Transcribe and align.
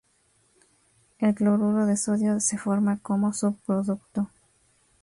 El 1.19 1.35
cloruro 1.35 1.85
de 1.85 1.95
sodio 1.95 2.39
se 2.39 2.57
forma 2.57 2.97
como 3.03 3.33
subproducto. 3.33 4.31